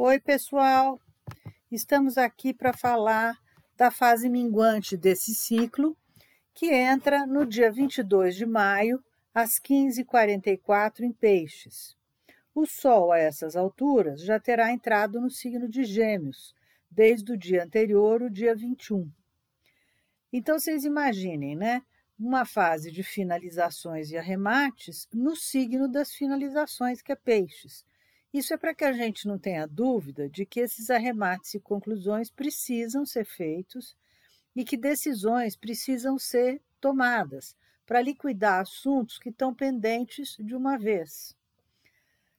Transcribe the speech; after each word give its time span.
Oi, 0.00 0.20
pessoal! 0.20 1.00
Estamos 1.72 2.16
aqui 2.16 2.54
para 2.54 2.72
falar 2.72 3.36
da 3.76 3.90
fase 3.90 4.28
minguante 4.28 4.96
desse 4.96 5.34
ciclo, 5.34 5.96
que 6.54 6.72
entra 6.72 7.26
no 7.26 7.44
dia 7.44 7.68
22 7.68 8.36
de 8.36 8.46
maio, 8.46 9.02
às 9.34 9.58
15h44, 9.58 11.00
em 11.00 11.12
Peixes. 11.12 11.96
O 12.54 12.64
Sol, 12.64 13.10
a 13.10 13.18
essas 13.18 13.56
alturas, 13.56 14.22
já 14.22 14.38
terá 14.38 14.72
entrado 14.72 15.20
no 15.20 15.28
signo 15.28 15.68
de 15.68 15.82
Gêmeos, 15.82 16.54
desde 16.88 17.32
o 17.32 17.36
dia 17.36 17.64
anterior, 17.64 18.22
o 18.22 18.30
dia 18.30 18.54
21. 18.54 19.10
Então, 20.32 20.60
vocês 20.60 20.84
imaginem, 20.84 21.56
né? 21.56 21.82
Uma 22.16 22.44
fase 22.44 22.92
de 22.92 23.02
finalizações 23.02 24.12
e 24.12 24.16
arremates 24.16 25.08
no 25.12 25.34
signo 25.34 25.88
das 25.88 26.12
finalizações, 26.12 27.02
que 27.02 27.10
é 27.10 27.16
Peixes 27.16 27.84
isso 28.32 28.52
é 28.52 28.56
para 28.56 28.74
que 28.74 28.84
a 28.84 28.92
gente 28.92 29.26
não 29.26 29.38
tenha 29.38 29.66
dúvida 29.66 30.28
de 30.28 30.44
que 30.44 30.60
esses 30.60 30.90
arremates 30.90 31.54
e 31.54 31.60
conclusões 31.60 32.30
precisam 32.30 33.06
ser 33.06 33.24
feitos 33.24 33.96
e 34.54 34.64
que 34.64 34.76
decisões 34.76 35.56
precisam 35.56 36.18
ser 36.18 36.60
tomadas 36.80 37.56
para 37.86 38.02
liquidar 38.02 38.60
assuntos 38.60 39.18
que 39.18 39.30
estão 39.30 39.54
pendentes 39.54 40.36
de 40.38 40.54
uma 40.54 40.76
vez. 40.76 41.34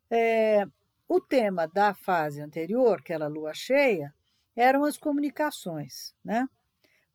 É, 0.10 0.66
o 1.08 1.20
tema 1.20 1.68
da 1.68 1.94
fase 1.94 2.40
anterior, 2.40 3.02
que 3.02 3.12
era 3.12 3.26
a 3.26 3.30
lua 3.30 3.54
cheia, 3.54 4.14
eram 4.56 4.84
as 4.84 4.98
comunicações, 4.98 6.14
né? 6.24 6.48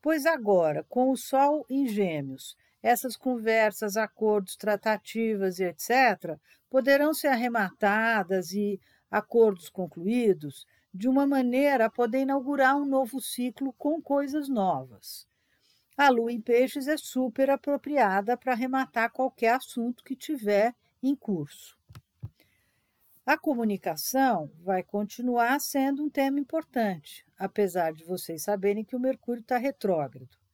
Pois 0.01 0.25
agora, 0.25 0.83
com 0.83 1.09
o 1.09 1.17
Sol 1.17 1.65
em 1.69 1.87
Gêmeos 1.87 2.57
essas 2.85 3.17
conversas, 3.17 3.97
acordos, 3.97 4.55
tratativas 4.55 5.57
e 5.57 5.63
etc., 5.63 6.37
poderão 6.69 7.15
ser 7.15 7.29
arrematadas 7.29 8.51
e 8.51 8.79
acordos 9.09 9.69
concluídos 9.69 10.67
de 10.93 11.09
uma 11.09 11.25
maneira 11.25 11.85
a 11.85 11.89
poder 11.89 12.19
inaugurar 12.19 12.77
um 12.77 12.85
novo 12.85 13.19
ciclo 13.19 13.73
com 13.73 13.99
coisas 13.99 14.47
novas. 14.47 15.27
A 15.97 16.09
lua 16.09 16.31
em 16.31 16.39
peixes 16.39 16.87
é 16.87 16.95
super 16.95 17.49
apropriada 17.49 18.37
para 18.37 18.53
arrematar 18.53 19.11
qualquer 19.11 19.55
assunto 19.55 20.03
que 20.03 20.15
tiver 20.15 20.75
em 21.01 21.15
curso. 21.15 21.75
A 23.25 23.35
comunicação 23.35 24.51
vai 24.59 24.83
continuar 24.83 25.59
sendo 25.59 26.03
um 26.03 26.09
tema 26.09 26.39
importante, 26.39 27.25
apesar 27.35 27.93
de 27.93 28.05
vocês 28.05 28.43
saberem 28.43 28.85
que 28.85 28.95
o 28.95 28.99
Mercúrio 28.99 29.41
está 29.41 29.57
retrógrado. 29.57 30.44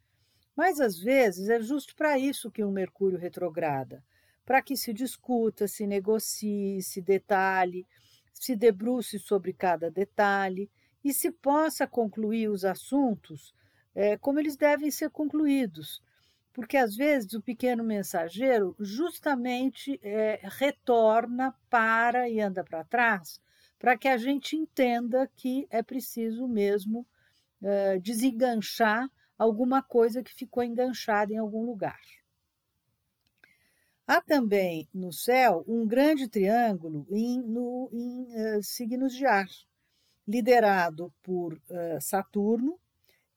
Mas 0.56 0.80
às 0.80 0.98
vezes 0.98 1.50
é 1.50 1.62
justo 1.62 1.96
para 1.96 2.18
isso 2.18 2.52
que 2.52 2.64
um 2.64 2.72
Mercúrio 2.72 3.18
retrograda 3.18 4.04
para 4.46 4.62
que 4.62 4.76
se 4.76 4.94
discuta, 4.94 5.68
se 5.68 5.86
negocie, 5.88 6.82
se 6.82 7.02
detalhe, 7.02 7.88
se 8.34 8.56
debruce 8.56 9.20
sobre 9.20 9.54
cada 9.54 9.90
detalhe 9.90 10.70
e 11.04 11.14
se 11.14 11.32
possa 11.32 11.88
concluir 11.88 12.50
os 12.50 12.66
assuntos 12.66 13.54
é, 13.94 14.18
como 14.18 14.40
eles 14.40 14.56
devem 14.56 14.90
ser 14.90 15.10
concluídos. 15.10 16.02
Porque 16.54 16.76
às 16.76 16.96
vezes 16.96 17.34
o 17.34 17.42
pequeno 17.42 17.84
mensageiro 17.84 18.76
justamente 18.80 20.00
é, 20.04 20.42
retorna, 20.44 21.56
para 21.70 22.28
e 22.30 22.42
anda 22.42 22.64
para 22.64 22.84
trás, 22.84 23.40
para 23.80 23.98
que 23.98 24.08
a 24.08 24.18
gente 24.18 24.56
entenda 24.56 25.32
que 25.36 25.66
é 25.70 25.82
preciso 25.82 26.48
mesmo 26.48 27.08
é, 27.62 28.00
desenganchar 28.00 29.10
alguma 29.42 29.82
coisa 29.82 30.22
que 30.22 30.36
ficou 30.36 30.62
enganchada 30.62 31.34
em 31.34 31.38
algum 31.38 31.66
lugar. 31.66 32.00
Há 34.06 34.22
também 34.22 34.88
no 34.94 35.12
céu 35.12 35.66
um 35.68 35.88
grande 35.88 36.28
triângulo 36.28 37.08
em, 37.10 37.42
no, 37.42 37.90
em 37.92 38.58
uh, 38.58 38.62
signos 38.62 39.16
de 39.16 39.26
ar, 39.26 39.48
liderado 40.28 41.12
por 41.24 41.56
uh, 41.56 42.00
Saturno, 42.00 42.80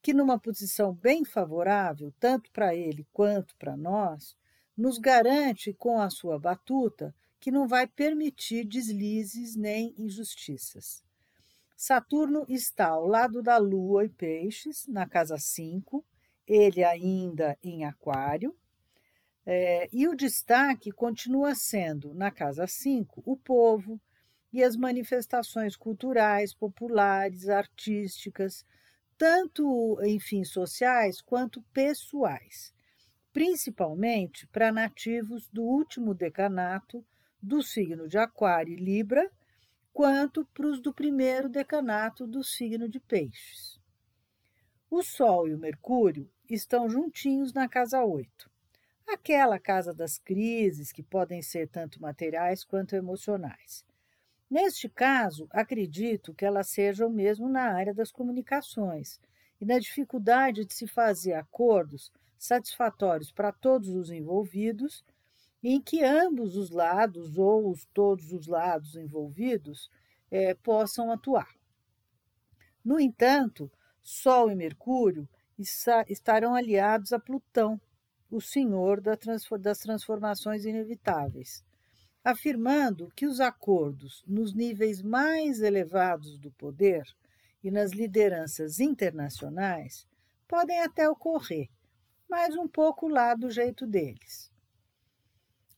que, 0.03 0.13
numa 0.13 0.39
posição 0.39 0.93
bem 0.93 1.25
favorável, 1.25 2.13
tanto 2.21 2.51
para 2.53 2.75
ele 2.75 3.07
quanto 3.11 3.57
para 3.57 3.75
nós, 3.75 4.37
nos 4.77 4.99
garante 4.99 5.73
com 5.73 5.99
a 5.99 6.11
sua 6.11 6.39
batuta 6.39 7.15
que 7.41 7.51
não 7.51 7.67
vai 7.67 7.87
permitir 7.87 8.67
deslizes 8.67 9.57
nem 9.57 9.95
injustiças. 9.97 11.03
Saturno 11.87 12.47
está 12.49 12.87
ao 12.87 13.07
lado 13.07 13.43
da 13.43 13.59
Lua 13.59 14.07
em 14.07 14.09
Peixes, 14.09 14.89
na 14.89 15.07
casa 15.07 15.37
5, 15.37 16.03
ele 16.47 16.83
ainda 16.83 17.59
em 17.63 17.85
Aquário, 17.85 18.57
é, 19.45 19.87
e 19.93 20.09
o 20.09 20.15
destaque 20.15 20.91
continua 20.91 21.55
sendo, 21.55 22.15
na 22.15 22.31
casa 22.31 22.67
5, 22.67 23.23
o 23.27 23.37
povo 23.37 24.01
e 24.51 24.65
as 24.65 24.77
manifestações 24.77 25.77
culturais, 25.77 26.55
populares, 26.55 27.51
artísticas, 27.51 28.65
tanto, 29.19 29.99
enfim, 30.05 30.43
sociais 30.43 31.21
quanto 31.21 31.61
pessoais, 31.65 32.73
principalmente 33.31 34.47
para 34.47 34.73
nativos 34.73 35.51
do 35.51 35.63
último 35.63 36.15
decanato 36.15 37.05
do 37.43 37.63
signo 37.63 38.09
de 38.09 38.17
Aquário 38.17 38.73
e 38.73 38.77
Libra 38.77 39.31
quanto 39.95 40.45
para 40.47 40.67
os 40.67 40.81
do 40.81 40.93
primeiro 40.93 41.49
decanato 41.49 42.27
do 42.27 42.43
signo 42.43 42.89
de 42.89 42.99
Peixes. 42.99 43.81
O 44.91 45.05
Sol 45.05 45.47
e 45.47 45.55
o 45.55 45.59
Mercúrio 45.59 46.29
estão 46.51 46.91
juntinhos 46.91 47.53
na 47.53 47.69
casa 47.69 48.05
8, 48.05 48.51
aquela 49.07 49.57
casa 49.57 49.95
das 49.95 50.19
crises 50.19 50.91
que 50.91 51.03
podem 51.03 51.41
ser 51.41 51.69
tanto 51.69 52.03
materiais 52.03 52.65
quanto 52.65 52.97
emocionais. 52.97 53.85
Neste 54.51 54.89
caso, 54.89 55.47
acredito 55.51 56.35
que 56.35 56.45
elas 56.45 56.69
sejam 56.69 57.09
mesmo 57.09 57.49
na 57.49 57.73
área 57.73 57.95
das 57.95 58.11
comunicações 58.11 59.21
e 59.61 59.65
na 59.65 59.79
dificuldade 59.79 60.65
de 60.65 60.75
se 60.75 60.89
fazer 60.89 61.35
acordos 61.35 62.11
satisfatórios 62.37 63.31
para 63.31 63.53
todos 63.53 63.91
os 63.91 64.11
envolvidos 64.11 65.05
em 65.67 65.81
que 65.81 66.05
ambos 66.05 66.57
os 66.57 66.69
lados 66.69 67.39
ou 67.39 67.71
os, 67.71 67.87
todos 67.87 68.33
os 68.33 68.47
lados 68.47 68.97
envolvidos 68.97 69.91
é, 70.31 70.53
possam 70.53 71.11
atuar. 71.11 71.49
No 72.85 73.01
entanto, 73.01 73.73
Sol 74.03 74.51
e 74.51 74.55
Mercúrio 74.55 75.27
estarão 76.07 76.55
aliados 76.55 77.15
a 77.15 77.19
Plutão, 77.19 77.81
o 78.31 78.41
senhor 78.41 79.01
das 79.01 79.79
transformações 79.79 80.67
inevitáveis, 80.67 81.65
afirmando 82.23 83.11
que 83.17 83.27
os 83.27 83.41
acordos 83.41 84.23
nos 84.27 84.53
níveis 84.53 85.01
mais 85.01 85.63
elevados 85.63 86.37
do 86.37 86.51
poder 86.53 87.05
e 87.63 87.71
nas 87.71 87.93
lideranças 87.93 88.81
internacionais 88.81 90.07
podem 90.47 90.81
até 90.81 91.09
ocorrer, 91.09 91.71
mas 92.29 92.55
um 92.55 92.69
pouco 92.69 93.09
lá 93.09 93.35
do 93.35 93.51
jeito 93.51 93.87
deles. 93.87 94.53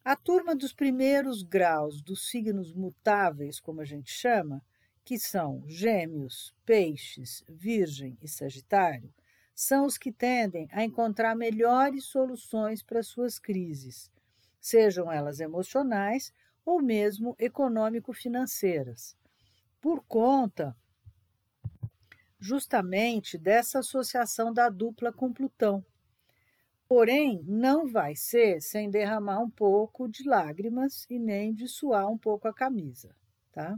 A 0.07 0.15
turma 0.15 0.55
dos 0.55 0.73
primeiros 0.73 1.43
graus 1.43 2.01
dos 2.01 2.29
signos 2.29 2.73
mutáveis, 2.73 3.59
como 3.59 3.81
a 3.81 3.85
gente 3.85 4.09
chama, 4.09 4.65
que 5.05 5.19
são 5.19 5.65
Gêmeos, 5.67 6.55
Peixes, 6.65 7.43
Virgem 7.49 8.17
e 8.23 8.29
Sagitário, 8.29 9.13
são 9.53 9.85
os 9.85 9.99
que 9.99 10.13
tendem 10.13 10.69
a 10.71 10.85
encontrar 10.85 11.35
melhores 11.35 12.05
soluções 12.05 12.85
para 12.85 13.03
suas 13.03 13.41
crises, 13.41 14.09
sejam 14.61 15.11
elas 15.11 15.41
emocionais 15.41 16.33
ou 16.65 16.81
mesmo 16.81 17.35
econômico-financeiras, 17.37 19.17
por 19.81 20.05
conta 20.05 20.77
justamente 22.39 23.37
dessa 23.37 23.81
associação 23.81 24.53
da 24.53 24.69
dupla 24.69 25.13
com 25.13 25.33
Plutão 25.33 25.85
Porém, 26.89 27.43
não 27.45 27.89
vai 27.89 28.15
ser 28.15 28.61
sem 28.61 28.89
derramar 28.89 29.41
um 29.41 29.51
pouco 29.51 30.09
de 30.09 30.29
lágrimas 30.29 31.05
e 31.11 31.19
nem 31.19 31.53
de 31.53 31.67
suar 31.67 32.09
um 32.09 32.17
pouco 32.17 32.47
a 32.47 32.55
camisa, 32.55 33.15
tá? 33.51 33.77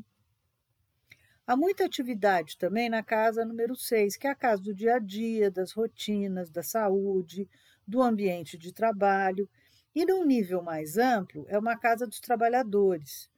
Há 1.46 1.56
muita 1.56 1.86
atividade 1.86 2.58
também 2.58 2.90
na 2.90 3.02
casa 3.02 3.46
número 3.46 3.74
6, 3.74 4.18
que 4.18 4.26
é 4.26 4.30
a 4.30 4.34
casa 4.34 4.62
do 4.62 4.74
dia 4.74 4.96
a 4.96 4.98
dia, 4.98 5.50
das 5.50 5.72
rotinas, 5.72 6.50
da 6.50 6.62
saúde, 6.62 7.48
do 7.86 8.02
ambiente 8.02 8.58
de 8.58 8.70
trabalho. 8.70 9.48
E 9.94 10.04
num 10.04 10.26
nível 10.26 10.62
mais 10.62 10.98
amplo, 10.98 11.46
é 11.48 11.58
uma 11.58 11.78
casa 11.78 12.06
dos 12.06 12.20
trabalhadores. 12.20 13.30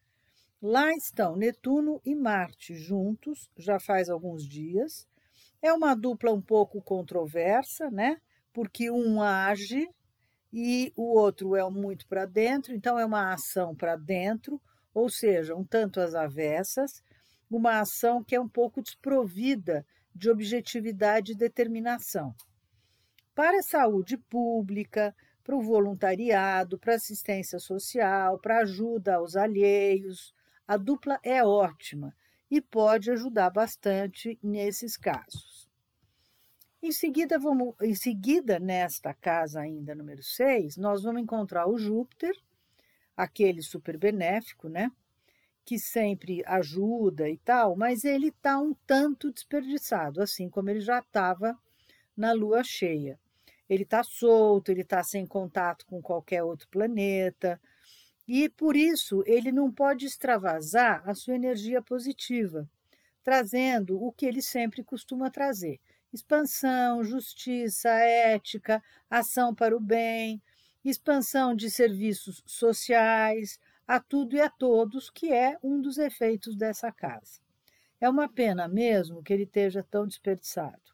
Lá 0.61 0.93
estão 0.93 1.37
Netuno 1.37 2.01
e 2.05 2.17
Marte 2.17 2.75
juntos, 2.75 3.49
já 3.57 3.79
faz 3.79 4.11
alguns 4.11 4.45
dias. 4.45 5.07
É 5.63 5.73
uma 5.73 5.95
dupla 5.95 6.33
um 6.33 6.43
pouco 6.43 6.83
controversa, 6.83 7.89
né? 7.93 8.21
Porque 8.53 8.91
um 8.91 9.23
age 9.23 9.89
e 10.53 10.93
o 10.97 11.17
outro 11.17 11.55
é 11.55 11.69
muito 11.71 12.07
para 12.07 12.27
dentro, 12.27 12.75
então 12.75 12.99
é 12.99 13.05
uma 13.05 13.33
ação 13.33 13.75
para 13.75 13.97
dentro, 13.97 14.61
ou 14.93 15.09
seja, 15.09 15.55
um 15.55 15.65
tanto 15.65 16.01
às 16.01 16.15
avessas, 16.15 17.03
uma 17.51 17.81
ação 17.81 18.23
que 18.23 18.35
é 18.35 18.41
um 18.41 18.49
pouco 18.49 18.83
desprovida 18.83 19.87
de 20.15 20.29
objetividade 20.31 21.33
e 21.33 21.37
determinação. 21.37 22.35
Para 23.35 23.59
a 23.59 23.63
saúde 23.63 24.17
pública, 24.17 25.15
para 25.43 25.57
o 25.57 25.63
voluntariado, 25.63 26.79
para 26.79 26.95
assistência 26.95 27.59
social, 27.59 28.39
para 28.39 28.59
ajuda 28.59 29.17
aos 29.17 29.37
alheios, 29.37 30.35
a 30.67 30.77
dupla 30.77 31.19
é 31.23 31.43
ótima 31.45 32.15
e 32.51 32.61
pode 32.61 33.11
ajudar 33.11 33.51
bastante 33.51 34.39
nesses 34.43 34.97
casos. 34.97 35.50
Em 36.83 36.93
seguida, 36.93 37.39
vamos, 37.39 37.75
em 37.83 37.95
seguida, 37.95 38.59
nesta 38.59 39.13
casa 39.13 39.61
ainda 39.61 39.95
número 39.95 40.23
6, 40.23 40.79
nós 40.79 41.03
vamos 41.03 41.21
encontrar 41.21 41.69
o 41.69 41.77
Júpiter, 41.77 42.35
aquele 43.15 43.63
super 43.63 43.99
benéfico, 43.99 44.67
né? 44.67 44.91
Que 45.63 45.79
sempre 45.79 46.43
ajuda 46.47 47.29
e 47.29 47.37
tal, 47.37 47.77
mas 47.77 48.03
ele 48.03 48.29
está 48.29 48.59
um 48.59 48.73
tanto 48.87 49.31
desperdiçado, 49.31 50.23
assim 50.23 50.49
como 50.49 50.71
ele 50.71 50.81
já 50.81 51.01
estava 51.01 51.55
na 52.17 52.33
lua 52.33 52.65
cheia. 52.65 53.21
Ele 53.69 53.83
está 53.83 54.03
solto, 54.03 54.71
ele 54.71 54.81
está 54.81 55.03
sem 55.03 55.27
contato 55.27 55.85
com 55.85 56.01
qualquer 56.01 56.43
outro 56.43 56.67
planeta, 56.69 57.61
e 58.27 58.49
por 58.49 58.75
isso 58.75 59.23
ele 59.27 59.53
não 59.53 59.71
pode 59.71 60.07
extravasar 60.07 61.07
a 61.07 61.15
sua 61.15 61.35
energia 61.35 61.83
positiva, 61.83 62.67
trazendo 63.23 64.03
o 64.03 64.11
que 64.11 64.25
ele 64.25 64.41
sempre 64.41 64.83
costuma 64.83 65.31
trazer: 65.31 65.79
expansão, 66.13 67.05
justiça, 67.05 67.89
ética, 67.89 68.83
ação 69.09 69.55
para 69.55 69.77
o 69.77 69.81
bem, 69.81 70.43
expansão 70.85 71.55
de 71.55 71.71
serviços 71.71 72.43
sociais, 72.47 73.59
a 73.87 73.99
tudo 73.99 74.37
e 74.37 74.41
a 74.41 74.49
todos, 74.49 75.11
que 75.11 75.33
é 75.33 75.59
um 75.63 75.81
dos 75.81 75.99
efeitos 75.99 76.57
dessa 76.57 76.93
casa. 76.93 77.41
É 78.01 78.09
uma 78.09 78.29
pena 78.29 78.67
mesmo 78.69 79.23
que 79.23 79.33
ele 79.33 79.43
esteja 79.43 79.83
tão 79.83 80.07
desperdiçado. 80.07 80.91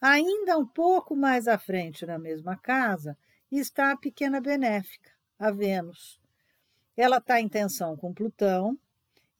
Ainda 0.00 0.56
um 0.56 0.66
pouco 0.66 1.16
mais 1.16 1.46
à 1.48 1.58
frente, 1.58 2.06
na 2.06 2.18
mesma 2.18 2.56
casa, 2.56 3.16
está 3.50 3.92
a 3.92 3.96
pequena 3.96 4.40
benéfica, 4.40 5.10
a 5.38 5.50
Vênus. 5.50 6.20
Ela 6.96 7.18
está 7.18 7.40
em 7.40 7.48
tensão 7.48 7.96
com 7.96 8.14
Plutão 8.14 8.78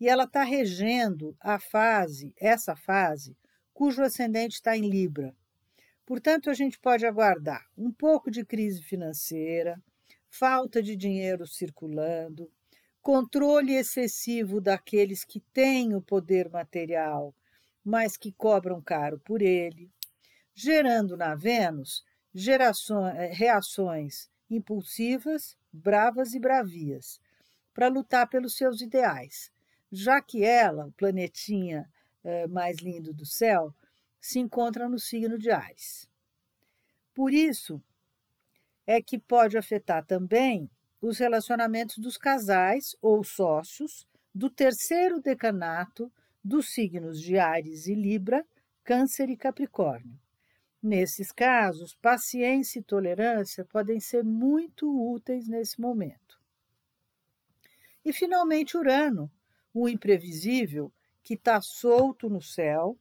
e 0.00 0.08
ela 0.08 0.24
está 0.24 0.42
regendo 0.42 1.36
a 1.40 1.58
fase, 1.58 2.32
essa 2.36 2.76
fase, 2.76 3.36
cujo 3.78 4.02
ascendente 4.02 4.56
está 4.56 4.76
em 4.76 4.90
Libra. 4.90 5.32
Portanto, 6.04 6.50
a 6.50 6.52
gente 6.52 6.76
pode 6.80 7.06
aguardar 7.06 7.64
um 7.78 7.92
pouco 7.92 8.28
de 8.28 8.44
crise 8.44 8.82
financeira, 8.82 9.80
falta 10.28 10.82
de 10.82 10.96
dinheiro 10.96 11.46
circulando, 11.46 12.50
controle 13.00 13.76
excessivo 13.76 14.60
daqueles 14.60 15.24
que 15.24 15.38
têm 15.52 15.94
o 15.94 16.02
poder 16.02 16.50
material, 16.50 17.32
mas 17.84 18.16
que 18.16 18.32
cobram 18.32 18.82
caro 18.82 19.20
por 19.20 19.40
ele, 19.40 19.88
gerando 20.52 21.16
na 21.16 21.36
Vênus 21.36 22.02
gerações, 22.34 23.14
eh, 23.14 23.32
reações 23.32 24.28
impulsivas, 24.50 25.56
bravas 25.72 26.34
e 26.34 26.40
bravias, 26.40 27.20
para 27.72 27.86
lutar 27.86 28.28
pelos 28.28 28.56
seus 28.56 28.80
ideais, 28.80 29.52
já 29.92 30.20
que 30.20 30.42
ela, 30.42 30.86
o 30.86 30.92
planetinha 30.94 31.88
mais 32.50 32.78
lindo 32.78 33.12
do 33.12 33.24
céu, 33.24 33.74
se 34.20 34.38
encontra 34.38 34.88
no 34.88 34.98
signo 34.98 35.38
de 35.38 35.50
Ares. 35.50 36.08
Por 37.14 37.32
isso 37.32 37.82
é 38.86 39.02
que 39.02 39.18
pode 39.18 39.56
afetar 39.56 40.04
também 40.04 40.70
os 41.00 41.18
relacionamentos 41.18 41.98
dos 41.98 42.16
casais 42.16 42.96
ou 43.00 43.22
sócios 43.22 44.06
do 44.34 44.50
terceiro 44.50 45.20
decanato 45.20 46.12
dos 46.42 46.70
signos 46.70 47.20
de 47.20 47.38
Ares 47.38 47.86
e 47.86 47.94
Libra, 47.94 48.46
Câncer 48.82 49.28
e 49.28 49.36
Capricórnio. 49.36 50.18
Nesses 50.82 51.32
casos, 51.32 51.94
paciência 51.96 52.78
e 52.78 52.82
tolerância 52.82 53.64
podem 53.64 53.98
ser 53.98 54.24
muito 54.24 54.88
úteis 55.12 55.48
nesse 55.48 55.80
momento. 55.80 56.40
E, 58.04 58.12
finalmente, 58.12 58.76
Urano, 58.76 59.30
o 59.74 59.88
imprevisível 59.88 60.92
que 61.28 61.34
está 61.34 61.60
solto 61.60 62.30
no 62.30 62.40
céu, 62.40 62.96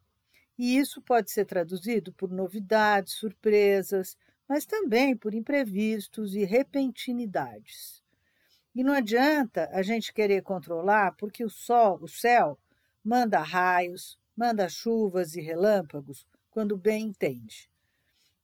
e 0.58 0.78
isso 0.78 1.02
pode 1.02 1.32
ser 1.32 1.46
traduzido 1.46 2.12
por 2.12 2.30
novidades, 2.30 3.14
surpresas, 3.14 4.18
mas 4.50 4.66
também 4.66 5.16
por 5.16 5.34
imprevistos 5.34 6.36
e 6.36 6.44
repentinidades. 6.44 8.04
E 8.76 8.84
não 8.84 8.92
adianta 8.92 9.70
a 9.72 9.82
gente 9.82 10.12
querer 10.12 10.42
controlar, 10.42 11.14
porque 11.14 11.42
o 11.46 11.50
sol, 11.50 12.00
o 12.02 12.08
céu, 12.10 12.60
manda 13.02 13.40
raios, 13.40 14.20
manda 14.36 14.68
chuvas 14.68 15.38
e 15.38 15.40
relâmpagos 15.40 16.28
quando 16.52 16.76
bem 16.76 17.06
entende. 17.06 17.70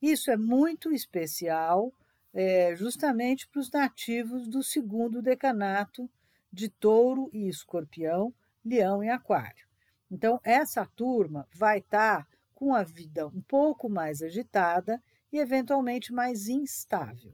Isso 0.02 0.32
é 0.32 0.38
muito 0.38 0.94
especial, 0.94 1.92
é, 2.34 2.74
justamente 2.74 3.50
para 3.50 3.60
os 3.60 3.70
nativos 3.70 4.48
do 4.48 4.64
segundo 4.64 5.22
decanato 5.22 6.10
de 6.50 6.70
touro 6.70 7.30
e 7.34 7.50
escorpião, 7.50 8.34
leão 8.64 9.04
e 9.04 9.10
aquário. 9.10 9.73
Então, 10.14 10.40
essa 10.44 10.86
turma 10.86 11.48
vai 11.52 11.80
estar 11.80 12.20
tá 12.20 12.28
com 12.54 12.76
a 12.76 12.84
vida 12.84 13.26
um 13.26 13.42
pouco 13.42 13.90
mais 13.90 14.22
agitada 14.22 15.02
e, 15.32 15.40
eventualmente, 15.40 16.14
mais 16.14 16.48
instável. 16.48 17.34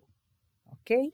Ok? 0.65 1.13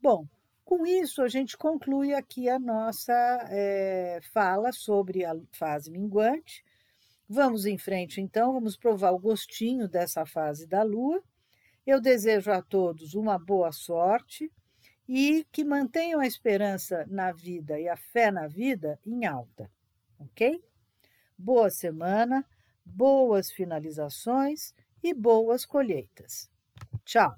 Bom, 0.00 0.26
com 0.64 0.86
isso, 0.86 1.20
a 1.20 1.28
gente 1.28 1.58
conclui 1.58 2.14
aqui 2.14 2.48
a 2.48 2.58
nossa 2.58 3.12
é, 3.50 4.18
fala 4.32 4.72
sobre 4.72 5.26
a 5.26 5.36
fase 5.52 5.90
minguante. 5.90 6.64
Vamos 7.28 7.66
em 7.66 7.76
frente, 7.76 8.22
então, 8.22 8.54
vamos 8.54 8.78
provar 8.78 9.10
o 9.10 9.18
gostinho 9.18 9.86
dessa 9.86 10.24
fase 10.24 10.66
da 10.66 10.82
Lua. 10.82 11.22
Eu 11.86 12.00
desejo 12.00 12.50
a 12.50 12.62
todos 12.62 13.12
uma 13.12 13.38
boa 13.38 13.72
sorte 13.72 14.50
e 15.06 15.46
que 15.52 15.64
mantenham 15.64 16.18
a 16.18 16.26
esperança 16.26 17.04
na 17.10 17.30
vida 17.30 17.78
e 17.78 17.86
a 17.90 17.96
fé 17.96 18.30
na 18.30 18.46
vida 18.46 18.98
em 19.04 19.26
alta 19.26 19.70
ok? 20.24 20.62
Boa 21.36 21.70
semana, 21.70 22.44
boas 22.84 23.50
finalizações 23.50 24.74
e 25.02 25.12
boas 25.14 25.64
colheitas. 25.64 26.50
Tchau! 27.04 27.34